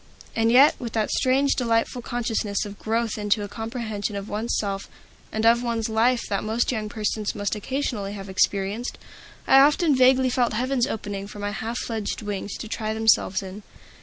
[0.35, 4.89] And yet, with that strange, delightful consciousness of growth into a comprehension of one's self
[5.31, 8.97] and of one's life that most young persons must occasionally have experienced,
[9.45, 13.61] I often vaguely felt heavens opening for my half fledged wings to try themselves in.